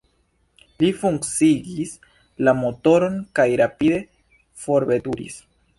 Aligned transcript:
Li 0.83 0.87
funkciigis 1.01 1.93
la 2.49 2.57
motoron 2.65 3.23
kaj 3.41 3.49
rapide 3.65 4.05
forveturis. 4.67 5.43